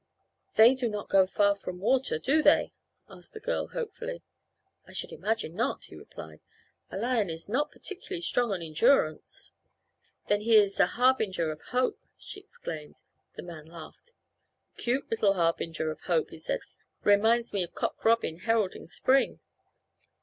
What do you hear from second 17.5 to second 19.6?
me of Cock Robin heralding spring."